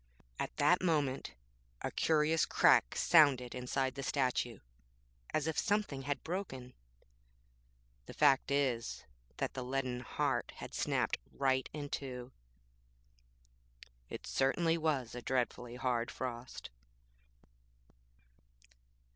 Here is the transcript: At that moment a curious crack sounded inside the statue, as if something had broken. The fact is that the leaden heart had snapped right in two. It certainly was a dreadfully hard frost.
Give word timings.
At 0.39 0.57
that 0.57 0.81
moment 0.81 1.35
a 1.83 1.91
curious 1.91 2.47
crack 2.47 2.95
sounded 2.95 3.53
inside 3.53 3.93
the 3.93 4.01
statue, 4.01 4.57
as 5.31 5.45
if 5.45 5.59
something 5.59 6.01
had 6.01 6.23
broken. 6.23 6.73
The 8.07 8.15
fact 8.15 8.49
is 8.49 9.03
that 9.37 9.53
the 9.53 9.63
leaden 9.63 9.99
heart 9.99 10.53
had 10.55 10.73
snapped 10.73 11.19
right 11.31 11.69
in 11.71 11.87
two. 11.87 12.31
It 14.09 14.25
certainly 14.25 14.75
was 14.75 15.13
a 15.13 15.21
dreadfully 15.21 15.75
hard 15.75 16.09
frost. 16.09 16.71